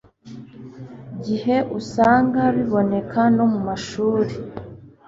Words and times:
gihe 1.25 1.55
usanga 1.79 2.41
biboneka 2.55 3.21
no 3.35 3.45
mu 3.51 3.59
mashuri 3.67 4.33